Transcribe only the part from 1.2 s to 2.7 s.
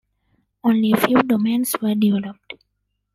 domains were developed.